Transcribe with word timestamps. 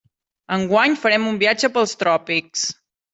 Enguany 0.55 0.95
farem 1.01 1.27
un 1.31 1.37
viatge 1.43 1.69
pels 1.75 1.93
tròpics. 2.05 2.65